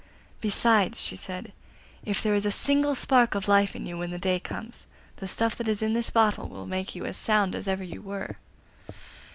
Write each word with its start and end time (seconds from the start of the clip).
'Besides,' 0.39 0.99
she 0.99 1.15
said, 1.15 1.53
'if 2.03 2.23
there 2.23 2.33
is 2.33 2.43
a 2.43 2.51
single 2.51 2.95
spark 2.95 3.35
of 3.35 3.47
life 3.47 3.75
in 3.75 3.85
you 3.85 3.99
when 3.99 4.09
the 4.09 4.17
day 4.17 4.39
comes, 4.39 4.87
the 5.17 5.27
stuff 5.27 5.55
that 5.57 5.67
is 5.67 5.83
in 5.83 5.93
this 5.93 6.09
bottle 6.09 6.49
will 6.49 6.65
make 6.65 6.95
you 6.95 7.05
as 7.05 7.17
sound 7.17 7.53
as 7.53 7.67
ever 7.67 7.83
you 7.83 8.01
were. 8.01 8.37